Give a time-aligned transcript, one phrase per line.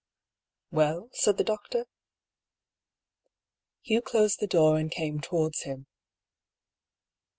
[0.71, 1.85] «Well?" said the doctor.
[3.83, 5.85] Hugh closed the door and came towards him.